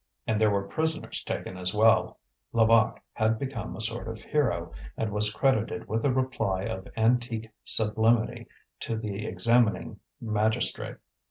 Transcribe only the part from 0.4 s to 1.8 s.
there were prisoners taken as